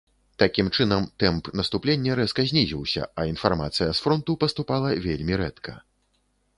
[0.43, 5.81] Такім чынам, тэмп наступлення рэзка знізіўся, а інфармацыя з фронту паступала вельмі рэдка.